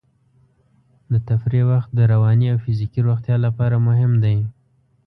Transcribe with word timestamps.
د 1.11 1.13
تفریح 1.29 1.63
وخت 1.71 1.89
د 1.93 1.99
رواني 2.13 2.47
او 2.53 2.57
فزیکي 2.63 2.99
روغتیا 3.07 3.35
لپاره 3.45 3.75
مهم 3.87 4.11
دی. 4.23 4.37